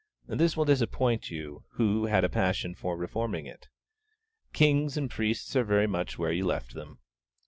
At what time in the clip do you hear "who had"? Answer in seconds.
1.73-2.23